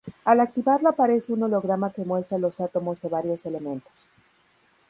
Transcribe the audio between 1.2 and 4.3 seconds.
un holograma que muestra los átomos de varios elementos.